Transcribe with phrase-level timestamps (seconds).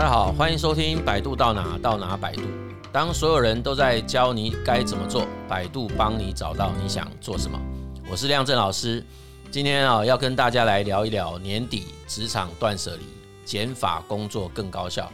[0.00, 2.40] 大家好，欢迎收听百度到哪到哪百度。
[2.90, 7.60] 当所有人都在教你该怎么做，百度帮你找到你想做什么。
[8.10, 9.04] 我是亮正老师，
[9.50, 13.02] 今天啊要跟大家来聊一聊年底职场断舍离，
[13.44, 15.12] 减法工作更高效。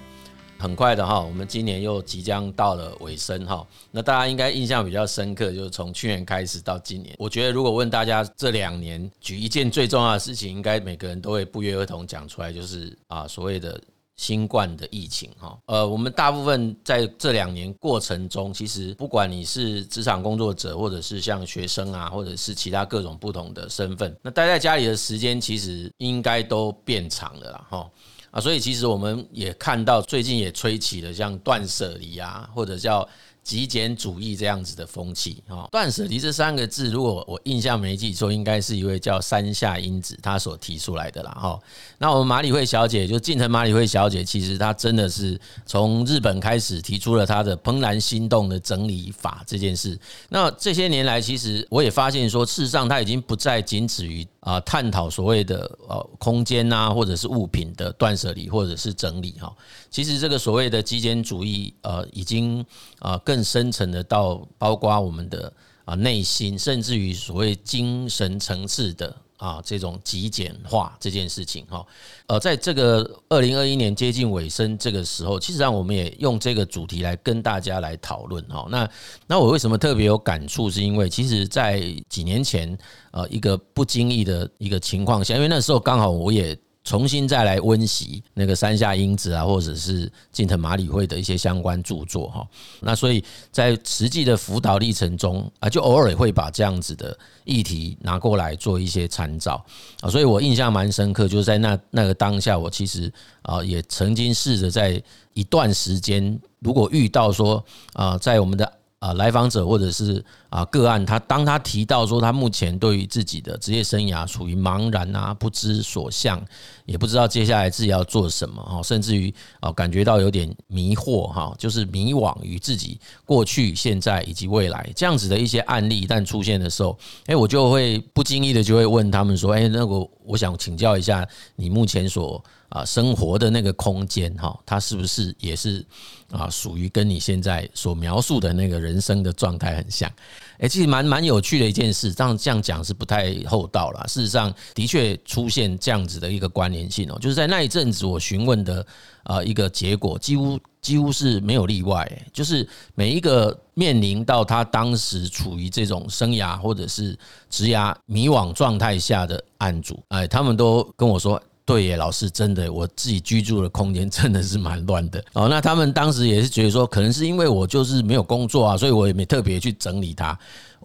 [0.56, 3.66] 很快的哈，我们今年又即将到了尾声哈。
[3.90, 7.12] 那大家应该印象比较深刻，就是从去年开始到今年。
[7.18, 13.80] 我觉得如果问大家这两年举一件最重要的事情，应该每个人都会不约而同讲出来，就是啊所谓的
[14.16, 15.58] 新冠的疫情哈。
[15.66, 27.90] 呃，我们大部分在这两年过程中，其实不管你是职场工作者，或者是像学生啊，或者是其他各种不同的身份，那待在家里的时间其实应该都变长了啦哈。
[28.30, 33.06] 啊，所以其实我们也看到，最近也吹起了像断舍离啊，或者叫
[33.46, 41.56] 极简主义这样子的风气啊，断舍离这三个字，如果我印象没记错，应该是一位叫山下英子她所提出来的啦哈。
[41.98, 49.96] 那我们麻理惠小姐，就近藤麻理惠小姐，其实她真的是从日本开始提出了她的怦然心动的整理法这件事。
[50.28, 59.54] 那这些年来，其实我也发现说，事实上她已经不再仅止于啊探讨所谓的呃空间呐，或者是物品的断舍离或者是整理哈。
[59.90, 62.64] 其实这个所谓的极简主义呃已经
[63.00, 63.20] 啊。
[63.26, 65.52] 更深层的到包括我们的
[65.84, 71.86] 啊内心，甚至于所谓精神层次的啊这种极简化这件事情哈，
[72.26, 78.66] 呃，在这个二零二一年接近尾声这个时候，其实上我们也用这个主题来跟大家来讨论哈。
[78.70, 78.88] 那
[79.26, 80.70] 那我为什么特别有感触？
[80.70, 82.76] 是因为其实在几年前
[83.10, 86.58] 呃一个不经意的一个情况下，因为那时候刚好我也。
[86.86, 92.46] 重新再来温习那个山下英子啊，或者是近藤麻理惠的一些相关著作哈。
[92.80, 99.62] 那所以在实际的辅导历程中啊，就偶尔会把这样子的议题拿过来做一些参照
[100.00, 100.08] 啊。
[100.08, 105.02] 所以我印象蛮深刻，就是在那那个当下，我其实啊也曾经试着在
[105.34, 107.62] 一段时间，如果遇到说
[107.94, 108.72] 啊，在我们的。
[108.98, 116.42] 啊，来访者或者是啊个案，他当他提到说他目前对于自己的职业生涯处于茫然啊、不知所向，
[116.84, 131.26] 也不知道接下来自己要做什么哈，甚至于啊感觉到有点迷惑哈，就是迷惘于自己过去、现在以及未来这样子的一些案例一旦出现的时候，哎，我就会不经意的就会问他们说，哎，那个我想请教一下
[131.56, 132.42] 你目前所。
[132.68, 135.86] 啊，生活的那个空间哈，它是不是也是
[136.32, 140.10] 啊，属于跟你现在所描述的那个人生的状态很像？
[140.58, 144.04] 诶，其实蛮蛮有趣的一件事，这样这样讲是不太厚道了。
[144.08, 148.86] 事实上，的确出现这样子的一个关联性哦，就是在那一阵子我询问的
[149.24, 157.18] 啊一个结果，几乎几乎是没有例外，就是每一个面临到他当时处于这种生涯或者是
[157.50, 161.40] 职涯迷惘状态下的案主，哎，他们都跟我说。
[161.66, 165.48] 对耶，老师，真的，我自己居住的空间真的是蛮乱的哦。
[165.48, 170.38] 那他们当时也是觉得说，可能是因为我就是没有工作啊，所以我也没特别去整理它。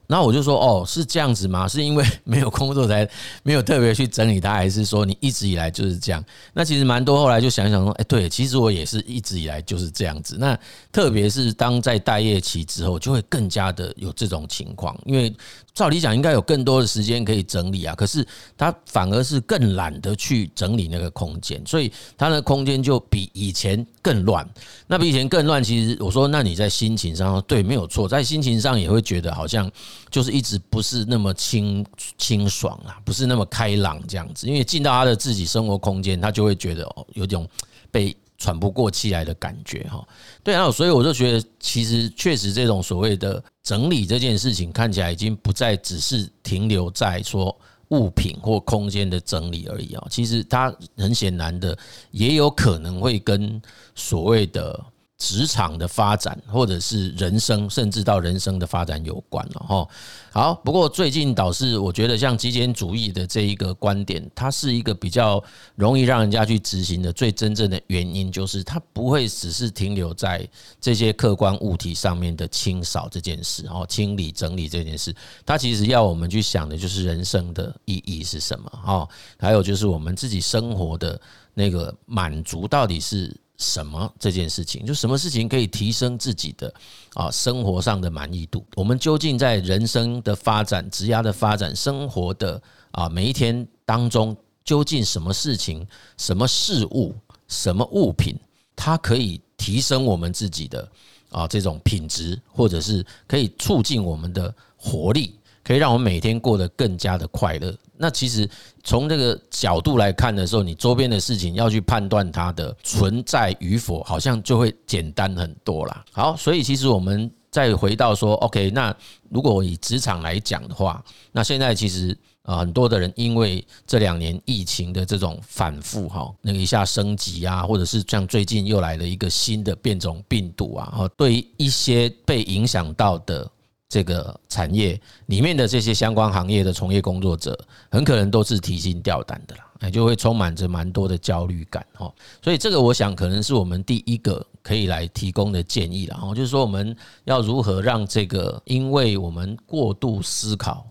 [0.07, 1.65] 那我就说，哦，是这样子吗？
[1.65, 3.09] 是因为 没有工作才
[3.43, 6.21] 没有特别去整理它，还是说你一直以来就是这样？
[6.51, 10.35] 那其实蛮多后来就想想说，哎，对，其实我也是一直以来就是这样子。
[10.37, 10.57] 那
[10.91, 15.33] 特别是当在待业期之后，就会更加的有这种情况，因为
[15.73, 18.27] 照理讲应该有更多的时间可以整理啊，可是
[18.57, 24.45] 他反而是更懒得去整理那个空间，所以他的空间就比以前更乱。
[24.87, 29.71] 那比以前更乱，其实我说，那你在心情上，对，没有错，在心情上也会觉得好像。
[30.09, 31.85] 就是一直不是那么清
[32.17, 37.47] 清爽啊，不是那么开朗这样子，因为进到他的自己生活空间，他就会觉得哦，有种
[37.89, 40.05] 被喘不过气来的感觉哈。
[40.43, 47.55] 对啊，所以我就觉得，其实确实这种所谓的整理这件事情，看起来已经不再只是停留在说
[47.89, 50.07] 物品或空间的整理而已啊。
[50.09, 51.77] 其实它很显然的，
[52.11, 53.61] 也有可能会跟
[53.95, 54.77] 所谓的。
[55.21, 59.87] 职场的发展，或者是人生，甚至到人生的发展有关了哈。
[60.31, 65.41] 好，不过最近倒是我觉得，像极简主义的这一个观点，它是一个比较
[65.75, 67.13] 容易让人家去执行的。
[67.13, 70.47] 最真正的原因就是，它不会只是停留在
[70.79, 75.13] 这些客观物体上面的清扫这件事，哦，清理整理这件事。
[75.45, 79.07] 它其实要我们去想的就是人生的意义是什么，哦，
[79.37, 81.21] 还有就是我们自己生活的
[81.53, 83.31] 那个满足到底是。
[83.61, 86.73] 什么这件事情，就什么事情可以提升自己的
[87.13, 88.65] 啊生活上的满意度？
[88.75, 92.59] 我们究竟在人生的发展、职业的发展、生活的
[92.89, 94.35] 啊每一天当中，
[94.65, 95.87] 究竟什么事情、
[96.17, 97.13] 什么事物、
[97.47, 98.35] 什么物品，
[98.75, 100.91] 它可以提升我们自己的
[101.29, 107.75] 啊这种品质，或者是可以促进我们的活力，可以让我们每天过得更加的快乐？
[107.97, 108.49] 那其实
[108.83, 116.03] 从这个角度来看的时候，你周边的事情要去判断它的存在与否，好像就会简单很多啦。
[116.11, 118.95] 好，所以其实我们再回到说，OK，那
[119.29, 122.17] 如果以职场来讲的话，那现在其实。
[122.43, 133.47] 啊，很多的人因为这两年疫情的这种反复哈，那个一下升级啊，或者是像最近又来了一个新的变种病毒啊，哈，对于一些被影响到的
[133.91, 137.59] 这个产业里面的这些相关行业的从业工作者，
[137.89, 142.09] 很可能都是提心吊胆的啦，哎，就会充满着蛮多的焦虑感哈。
[142.41, 146.95] 所以这个我想可能是我们第一个可以来提供的建议了哈，就是说我们
[147.25, 150.87] 要如何让这个，因为我们过度思考。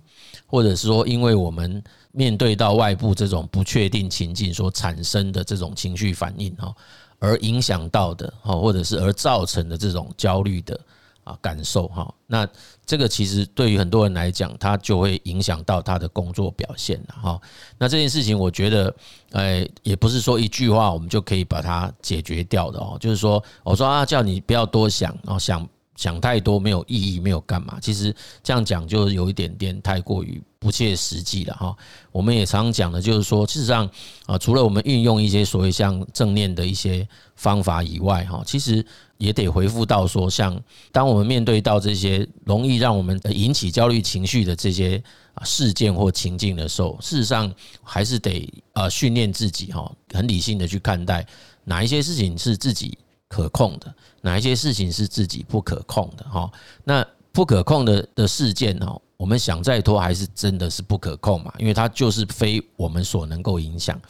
[0.46, 6.74] 或者是说，因为我们面对到外部这种不确定情境所产生的这种情绪反应哈，
[7.20, 10.78] 而影响到的哈，或者是而造成的这种焦虑的
[11.22, 12.48] 啊感受哈，那
[12.90, 17.40] 这个其实对于很多人来讲，他就会影响到他的工作表现了哈。
[17.78, 18.92] 那这件事情，我觉得，
[19.30, 22.96] 哎，也不是说一句话我们就可以把它解决掉的哦。
[22.98, 25.64] 就是说，我说啊，叫你不要多想哦，想。
[25.96, 27.76] 想太多没有意义，没有干嘛。
[27.78, 31.76] 其实这样讲就有一点点太过于不切实际了哈。
[32.10, 33.86] 我们也常常讲的，就是说，事实上
[34.24, 37.06] 啊，除了我们运用一些所谓像正念的一些
[37.36, 38.82] 方法以外，哈，其实
[39.20, 40.58] 也得回复到说，像
[40.90, 45.00] 当我们面对到这些容易让我们引起焦虑情绪的这些
[45.44, 47.52] 事件或情境的时候，事实上
[47.82, 51.24] 还是得呃训练自己哈，很理性的去看待
[51.64, 52.96] 哪一些事情是自己
[53.28, 56.50] 可控的，哪一些事情是自己不可控的哈？
[56.82, 61.52] 那不可控的的事件哦，我们想再多还是真的是不可控嘛？
[61.58, 64.00] 因为它就是非我们所能够影响。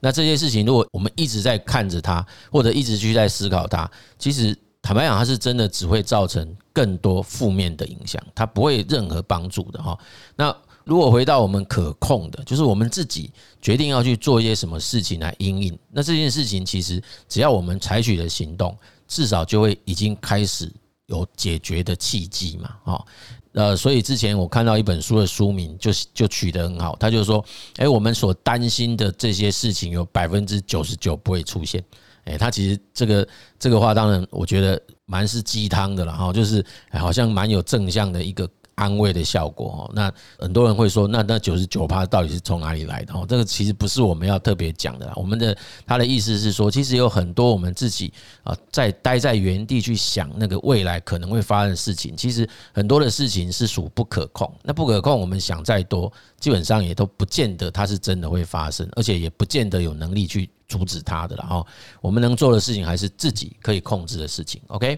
[0.00, 9.98] 那这些事情，如果我们一直在看着它，或者一直去在思考它，其实坦白讲，它是真的只会造成更多负面的影响，它不会任何帮助的哈。
[10.36, 10.54] 那
[10.84, 13.32] 如果回到我们可控的，就是我们自己
[13.62, 18.76] 决定要去做一些什么事情来因应，那这件事情其实只要我们采取的行动，
[19.08, 20.70] 至少就会已经开始
[21.06, 23.04] 有解决的契机嘛，啊，
[23.52, 27.44] 呃，所以之前我看到一本书的书名就就取得很好，他就说，
[27.78, 31.82] 诶，我们所担心的这些事情有百分之九十九不会出现，
[32.24, 38.48] 诶，他其实这个这个话当然我觉得蛮是鸡汤的了哈，就是好像蛮有正向的一个。
[38.80, 43.26] 安慰的效果哦，那很多人会说，那那九十九趴到底是从哪里来的哦？
[43.28, 45.12] 这个其实不是我们要特别讲的。
[45.14, 45.54] 我们的
[45.86, 48.10] 他的意思是说，其实有很多我们自己
[48.42, 54.50] 啊，在待在原地去想那个未来可能会发生的事情，其实很多的事情是属不可控。
[54.62, 60.48] 那不可控，我们想再多，基本上也都不见得它是真的会发生，而且也不见得有能力去。
[60.70, 61.66] 阻止他的了哈，
[62.00, 64.62] 我们能做的事情还是自己可以控制的事情。
[64.68, 64.96] OK，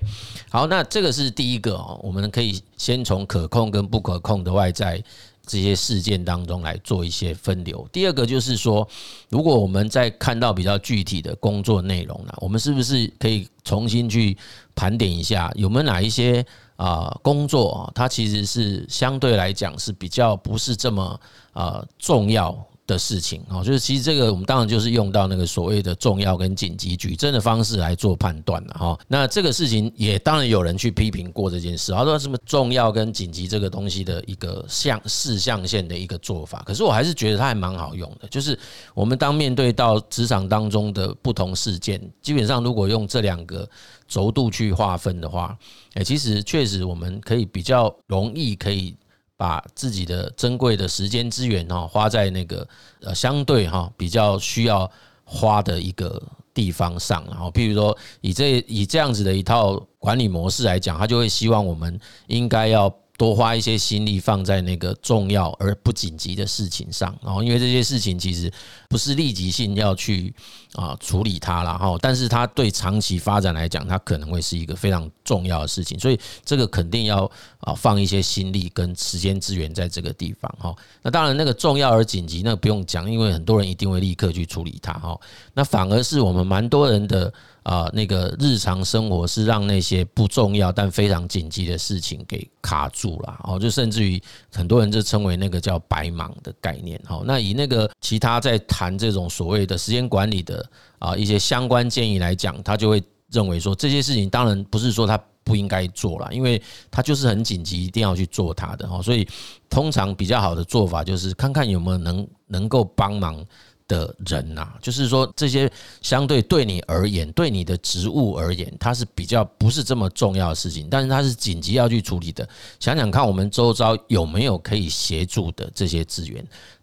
[0.51, 5.03] 好，那这个是第一个哦，我们可以先从可控跟不可控的外在
[5.47, 7.89] 这些事件当中来做一些分流。
[7.91, 8.87] 第二个就是说，
[9.31, 14.37] 如果我们在看到比较具体的工作内容呢，我们是不是可以重新去
[14.75, 16.45] 盘点一下，有没有哪一些
[16.77, 21.19] 啊工作啊，它其实是相对来讲是比较不是这么
[21.55, 22.55] 啊重要。
[22.93, 28.99] 的事情哦，就是其实这个我们当然就是用到那个所谓的重要跟紧急举证的方式来做判断了哈。
[29.09, 36.63] 那这个事情也当然有人去批评过这件事，他说什么重要跟紧急这个东西的一个象四象限的一个做法。
[36.67, 38.59] 可是我还是觉得它还蛮好用的，就是
[38.95, 43.69] 我们当面对到职场当中的不同事件，基本上如果用这两个
[44.07, 45.57] 轴度去划分的话，
[45.95, 48.95] 诶，其实确实我们可以比较容易可以。
[49.43, 52.69] 把自己的珍贵的时间资源哈花在那个
[53.01, 54.89] 呃相对哈比较需要
[55.25, 56.23] 花的一个
[56.55, 63.02] 地方上，然后譬如说以这以这样子的一套管理模式来讲，他就会希望我们应该要。
[63.19, 68.51] 多花一些心力放在那个重要而不紧急的事情上，然后因为这些事情其实
[68.89, 70.35] 不是立即性要去
[70.75, 80.75] 啊处理它了哈，但是它对长期发展来讲，它可能会是一个非常重要的事情，所以这个肯定要啊放一些心力跟时间资源在这个地方哈。
[81.03, 85.17] 那当然那个重要而紧急那不用讲，因为很多人一定会立刻去处理它哈。
[85.55, 87.33] 那反而是我们蛮多人的。
[87.63, 94.21] 啊，那个日常生活是让那些不重要但非常紧急的事情给卡住了，哦，就甚至于
[94.53, 97.23] 很多人就称为那个叫白忙的概念，哈。
[97.25, 109.01] 那以那个其他在谈这种所谓的时间管理的啊一些相关建议来讲，他就会认为说这些事情当然不是说他不应该做了，因为他就是很紧急，一定要去做他的，哈。
[109.01, 109.27] 所以
[109.71, 113.45] 通常比较好的做法就是看看有没有能能够帮忙。
[113.93, 115.71] 的人呐，就是说这些
[116.01, 122.49] 相对对你而言，对你的职务而言，它是比较不是这么重要的事情，但是它是紧急要去处理的。
[122.81, 126.43] 想想看，我们周遭有没有可以协助的这些资源？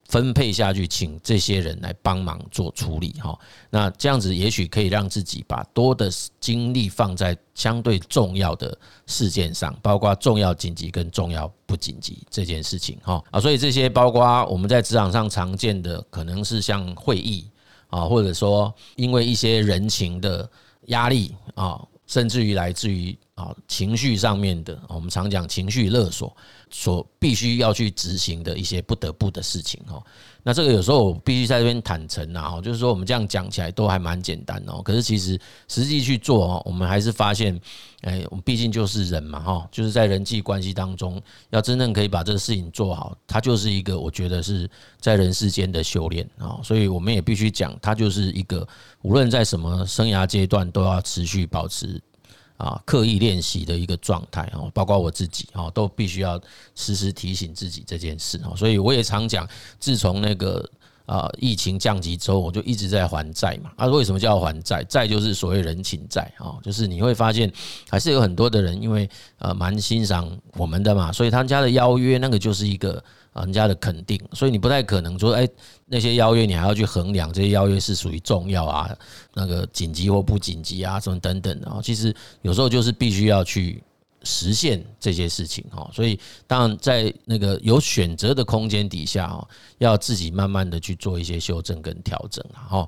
[0.09, 3.37] 分配下去，请这些人来帮忙做处理哈。
[3.69, 8.75] 那这样子也许可以让自己把多的精力放在相对重要的
[9.05, 13.39] 事件上，包括重要紧急跟重要不紧急这件事情哈啊。
[13.39, 17.47] 所以这些包括我们在职场上常见的，可能是像会议
[17.89, 20.49] 啊，或者说因为一些人情的
[20.87, 26.35] 压力啊，甚至于来自于啊情绪上面的，我们常讲情绪勒索。
[26.71, 30.03] 所必须要去执行的一些不得不的事情哦，
[30.43, 35.35] 那这个有时候我必须在这边坦诚啊，就是说我们这样讲起来都还蛮简单哦，可是其实
[35.67, 37.59] 实际去做哦，我们还是发现，
[38.01, 41.19] 哎，我们毕竟就是人嘛哈，就是在人际关系当中，
[41.49, 44.69] 要真正可以把这个事情做好，它就是一个我觉得是
[44.99, 48.67] 在人世间的修炼啊，所以我们也必须讲，它就是一个
[49.01, 51.99] 无论在什么生涯阶段都要持续保持。
[52.59, 56.39] 啊，刻意练习的一个状态哦，包括我自己哦，都必须要
[56.75, 58.53] 时时提醒自己这件事哦。
[58.55, 59.47] 所以我也常讲，
[59.79, 60.69] 自从那个
[61.05, 63.71] 啊疫情降级之后，我就一直在还债嘛。
[63.77, 64.83] 啊，为什么叫还债？
[64.83, 67.49] 债就是所谓人情债啊，就是你会发现
[67.89, 73.03] 还是有很多的人，因为呃蛮欣赏我们的嘛，所以他家的邀约那个就是一个。
[73.33, 75.47] 人家的肯定，所以你不太可能说，哎，
[75.85, 78.95] 那些邀约你还要去衡量这些邀约是属于重要啊，
[79.33, 81.71] 那个紧急或不紧急啊，什么等等的。
[81.81, 83.81] 其实有时候就是必须要去
[84.29, 85.89] 实现这些事情哈。
[85.91, 89.47] 所以当然在那个有选择的空间底下哦，
[89.79, 92.87] 要自己慢慢的去做一些修正跟调整哈。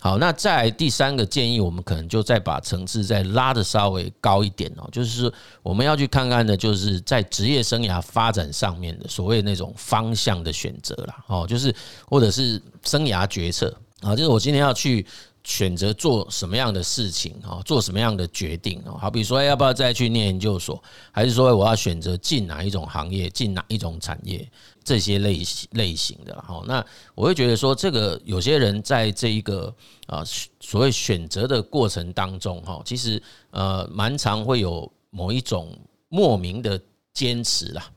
[0.00, 5.32] 好，那再第三个建议，我们可能就再把层次再拉得稍微高一点哦，就是
[5.62, 11.74] 我们要去看看的，就是在职业生涯发展上面的所谓那种方向的选择啦，哦，就是
[12.10, 15.06] 或者是生涯决策啊，就是我今天要去。
[15.44, 17.60] 选择做什么样的事情啊？
[17.64, 18.94] 做什么样的决定啊？
[19.00, 24.48] 好比说，要不要再去念研究所，还是说我要选择进哪一种行业，进哪一种产业？
[24.84, 26.84] 这些类型类型的哈，那
[27.14, 29.72] 我会觉得说，这个有些人在这一个
[30.06, 30.24] 啊
[30.60, 36.80] 所谓选择的过程当中哈，其实呃蛮常会有某一种莫名的
[37.14, 37.90] 坚持啦，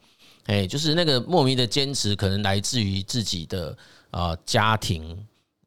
[0.46, 3.76] 哎，就是那个莫名的坚持，可能来自于自己的
[4.12, 5.26] 啊家庭。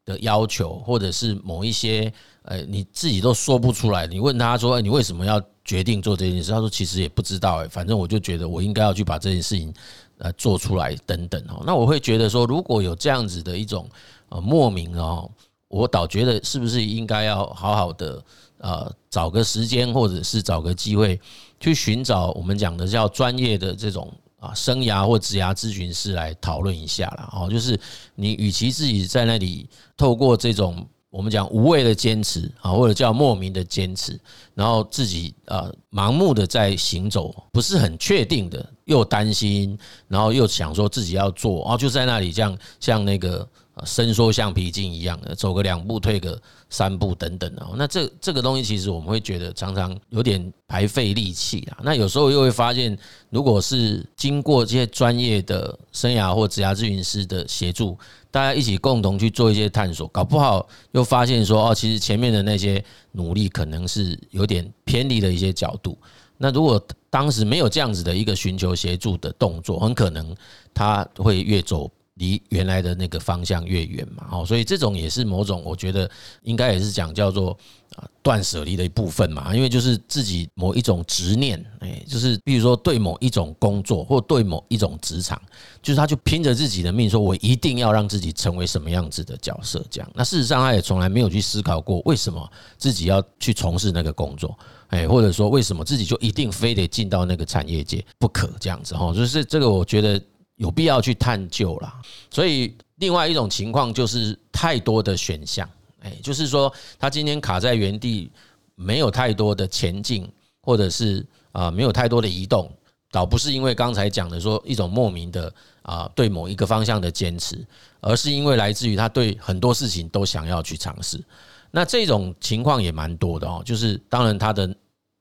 [0.08, 2.10] 的要求，或者是某一些，
[2.42, 4.06] 呃，你自己都说不出来。
[4.06, 9.70] 你问他说：“你为什么要决定做这件事？”他说：“其实也不知道。”哎，反正我就觉得我应该要去把这件事情
[10.16, 11.62] 呃做出来等等哦。
[11.66, 13.86] 那我会觉得说，如果有这样子的一种
[14.30, 15.30] 呃莫名哦，
[15.68, 18.24] 我倒觉得是不是应该要好好的
[18.56, 21.20] 呃找个时间，或者是找个机会
[21.60, 24.10] 去寻找我们讲的叫专业的这种。
[24.38, 27.28] 啊，生涯或职涯咨询师来讨论一下啦。
[27.32, 27.78] 哦，就是
[28.14, 34.18] 你与其自己在那里透过这种我们讲无谓的坚持啊，或者叫莫名的坚持，
[34.54, 43.48] 然后自己啊盲目的在行走，不是很确定的，又担心，然后又想说自己要做，啊，就在那里这样像那个。
[43.84, 47.74] 伸缩橡皮筋一样的，走个两步退个三步等等哦。
[47.76, 51.78] 那这这个东西其实我们会觉得常常有点白费力气啊。
[51.82, 52.96] 那有时候又会发现，
[53.30, 57.98] 如果是经过这些专业的生涯或职涯咨询师的协助，
[58.30, 65.96] 大家一起共同去做一些探索，搞不好又发现说哦，其实前面的那些努力可能是有点偏离的一些角度。
[66.36, 66.80] 那如果
[67.10, 70.34] 当时没有这样子的一个寻求协助的动作，很可能
[70.72, 71.90] 他会越走。
[72.18, 76.10] 离原来的那个方向越远嘛，哦，所以这种也是某种，我觉得
[76.42, 77.56] 应该也是讲叫做
[77.94, 85.40] 啊断舍离的一部分嘛，因为就是自己某一种执念，哎，就是比如说对某一种工作或对某一种职场，
[85.82, 90.10] 就是他就拼着自己的命说，我一定要让自己成为什么样子的角色，这样。
[90.14, 94.58] 那事实上他也从来没有去思考过，为什么自己要去从事那个工作，
[94.88, 100.20] 哎，或者说为什么自己就一定非得进到那个产业界不可，这样子哈，就是这个我觉得。
[100.58, 102.00] 有必要去探究啦，
[102.30, 105.68] 所以另外一种情况就是太多的选项，
[106.00, 108.30] 哎，就是说他今天卡在原地，
[108.74, 112.70] 没有太多的前进，或者是啊没有太多的移动，
[113.10, 117.64] 倒不是因为刚才讲的说一种莫名的啊对某一个方向的坚持，
[118.00, 121.24] 而是因为来自于他对很多事情都想要去尝试。
[121.70, 124.74] 那这种情况也蛮多的哦，就是当然他的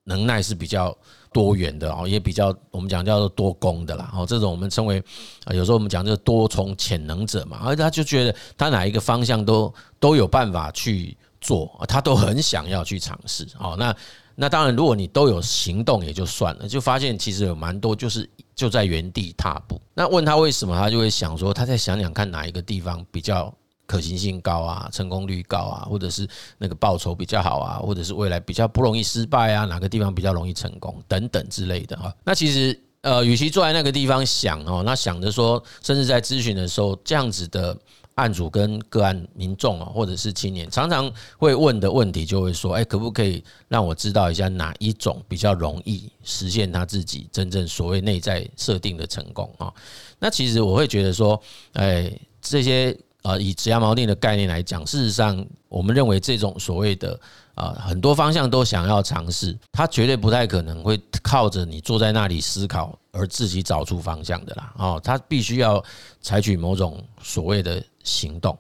[0.07, 0.97] 能耐是比较。
[1.33, 4.11] 多元的哦，也比较我们讲叫做多功的啦。
[4.15, 4.97] 哦，这种我们称为
[5.43, 13.45] 啊，有时候我们讲这个多重潜能者嘛，而他就觉得他哪一个方向都都有办法去做，他都很想要去尝试。
[13.59, 13.95] 哦，那
[14.33, 19.79] 那当然，如果你都有行动也就算了，就发现其实有蛮多就是就在原地踏步。
[19.93, 23.53] 那问他为什么，他就会想说，他再想想看哪一个地方比较。
[23.87, 26.27] 可行性高啊，成功率高啊，或者是
[26.57, 32.13] 那个报酬比较好啊，或者是未来比较不容易失败啊，哪个地方比较容易成功等等之类的哈。
[32.25, 37.77] 那其实呃，与其坐在那个地方想哦，那想着说，甚至在咨询的时候，这样子的
[38.15, 49.71] 案主跟个案民众啊，或者是青年，常常会问的问题，就会说，哎，可不可以让我知道一下哪一种比较容易实现他自己真正所谓内在设定的成功啊？
[50.19, 51.41] 那其实我会觉得说，
[51.73, 52.97] 哎，这些。
[53.27, 57.19] 啊，以职涯锚定的概念来讲，事实上，我们认为这种所谓的
[57.55, 64.73] 啊，很多方向都想要尝试，它绝对不太可能会靠着你坐在那里思考而自己找出方向的啦。
[64.77, 65.83] 哦，它必须要
[66.21, 68.57] 采取某种所谓的行动，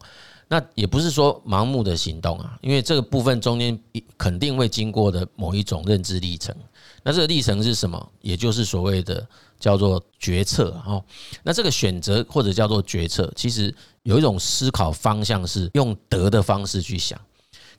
[0.47, 3.77] 那也不是说盲目的行动啊，因为这个部分中间
[4.17, 6.55] 肯定会经过的某一种认知历程。
[7.03, 8.11] 那这个历程是什么？
[8.21, 9.25] 也就是所谓的
[9.59, 11.03] 叫做决策哦。
[11.43, 13.73] 那这个选择或者叫做决策，其实
[14.03, 17.19] 有一种思考方向是用德的方式去想。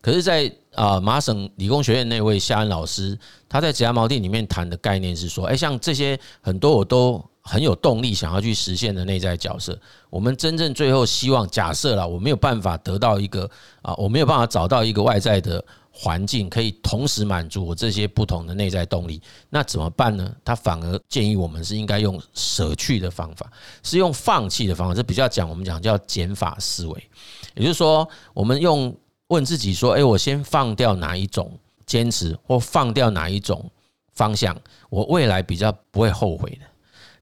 [0.01, 9.79] 可是，在啊麻省理工学院那位夏恩老师，他在职涯锚定里面谈的概念是说，哎，像这些很多我都很有动力想要去实现的内在角色，
[10.11, 13.51] 我们真正最后希望假设了我没有办法得到一个
[13.83, 15.65] 啊，我没有办法找到一个外在的。
[16.01, 20.33] 环境可以同时满足我这些不同的内在动力，那怎么办呢？
[20.45, 23.51] 他反而建议我们是应该用舍去的方法，
[23.83, 24.95] 是用放弃的方法。
[24.95, 27.11] 这比较讲我们讲叫减法思维，
[27.57, 31.51] 也就是说，我们用问自己说：“诶，我先放掉哪一种
[31.85, 33.69] 坚持，或放掉哪一种
[34.15, 34.57] 方向，
[34.91, 36.67] 我未来比较不会后悔的。”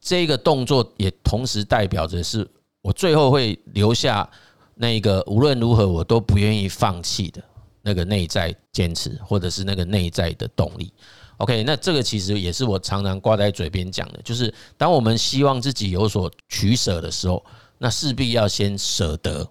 [0.07, 2.49] 这个动作也同时代表着是
[2.81, 4.31] 我最后会留下
[4.77, 7.43] 那个无论如何我都不愿意放弃的。
[7.89, 10.93] 那个内在坚持，或者是那个内在的动力
[11.37, 17.41] ，OK，那这个其实也是我常常挂在嘴边讲的，就是当我们希望自己有所取舍的时候，
[17.79, 19.49] 那势必要先舍得，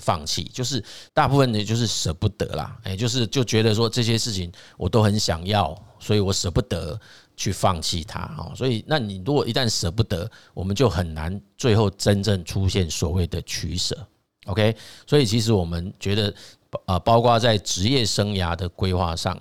[0.00, 0.82] 放弃，就是
[1.14, 6.98] 大部分的就是舍不得啦，哎，就是就觉得说这些事情我都很想要，所以我舍不得
[7.38, 13.96] 去放弃它，哦，所以那你如果一旦舍不得，我们就很难最后真正出现所谓的取舍
[14.44, 14.76] ，OK，
[15.06, 16.34] 所以其实我们觉得。
[16.84, 19.34] 啊，包括在职业生涯的规划上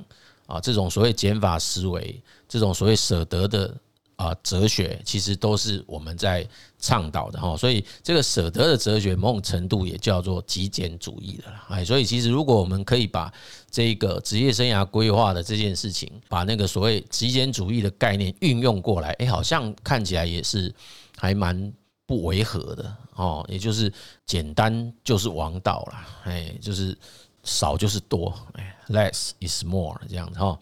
[0.46, 3.75] 啊，这种所谓减法思维，这种所谓舍得的
[4.18, 6.46] 啊哲学，其实都是我们在
[6.77, 7.56] 倡导的哈。
[7.56, 11.66] 所以这个舍得的哲学，某种程度也叫做极简主义的啦。
[11.70, 13.34] 哎，所以其实如果我们可以把
[13.72, 20.74] 这个职业生涯规划的这件事情，把那个所谓极简主义的概念运用过来，哎，好像看起来也是
[21.16, 21.74] 还蛮。
[22.08, 23.92] 不违和的哦，也就是
[24.25, 26.98] 简单就是王道啦，哎，就是
[27.44, 30.58] 少就是多，哎，less is more 这样子哈。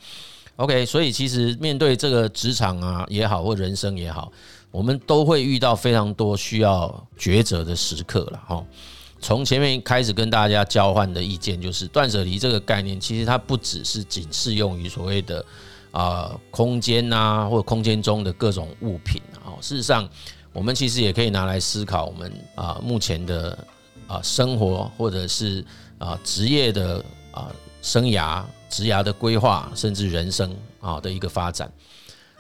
[0.58, 4.32] OK，所以其实面对这个职场啊也好，或人生也好，
[4.72, 8.66] 我们都会遇到非常多需要抉择的时刻了哈。
[9.20, 15.46] 从前面开始跟大家交换的意见，就是断舍离这个概念，其实它不只是仅适用于所谓的
[15.92, 20.08] 啊空间呐，或空间中的各种物品啊，事实上。
[20.54, 23.58] 我们其实也可以拿来思考我们啊目前的
[24.08, 25.62] 啊生活，或者是
[25.98, 27.52] 啊职业的啊
[27.86, 31.72] 生涯、职涯的规划，甚至人生啊的一个发展。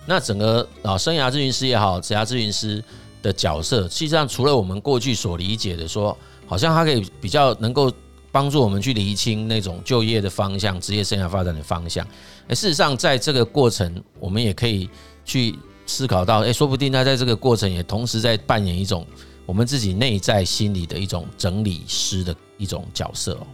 [0.08, 2.84] 那整个啊生涯咨询师也好，职涯咨询师
[3.22, 7.92] 的角色，实际上除了我们过去所理解的说，好像它可以比较能够
[8.32, 12.04] 帮助我们去厘清那种就业的方向、职业生涯发展的方向。
[12.48, 14.90] 哎，事实上在这个过程，我们也可以
[15.24, 15.56] 去。
[15.88, 19.06] 思考到，诶，说不定他在这个过程也同时在扮演一种
[19.46, 23.46] 我们自己内在心理的一种整理师的一种角色哦，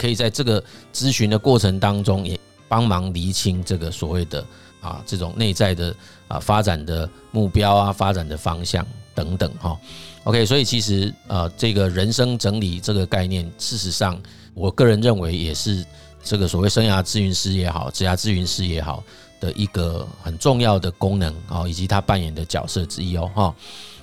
[0.00, 0.62] 可以在这个
[0.94, 4.44] 咨询的过程当中也帮忙厘清这个所谓的
[4.80, 5.94] 啊这种内在的
[6.28, 9.78] 啊发展的目标啊发展的方向等等哈。
[10.24, 14.18] OK，所以其实啊这个人生整理这个概念，事实上
[14.54, 15.84] 我个人认为也是
[16.22, 19.04] 这个所谓生涯咨询师也好，职涯咨询师也好。
[19.40, 23.54] 的一个很重要的功能啊，以及他扮演的角色之一哦，哈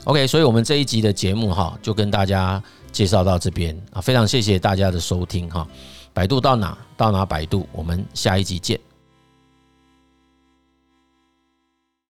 [0.05, 2.59] ，OK，所以我们这一集的节目哈，就跟大家
[2.97, 5.67] 介绍到这边啊，非常谢谢大家的收听哈，
[6.13, 8.86] 百度到哪到哪百度，我们下一集见。